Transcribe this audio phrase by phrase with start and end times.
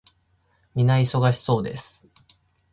[0.73, 2.07] 皆忙しそうです。